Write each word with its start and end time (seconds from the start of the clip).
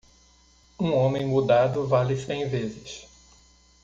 Um 0.79 0.95
homem 0.95 1.27
mudado 1.27 1.85
vale 1.87 2.17
cem 2.17 2.49
vezes. 2.49 3.07